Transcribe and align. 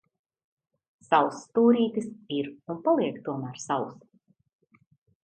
Savs 1.09 1.35
stūrītis 1.47 2.07
ir 2.37 2.49
un 2.75 2.79
paliek 2.89 3.21
tomēr 3.29 3.61
savs. 3.67 4.01